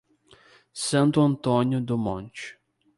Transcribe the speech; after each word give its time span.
Santo 0.73 1.21
Antônio 1.21 1.79
do 1.79 1.95
Monte 1.95 2.57